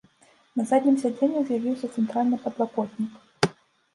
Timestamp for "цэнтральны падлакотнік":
1.97-3.13